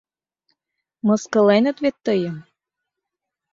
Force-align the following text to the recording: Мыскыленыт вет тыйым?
Мыскыленыт 1.05 1.77
вет 1.83 1.97
тыйым? 2.05 2.35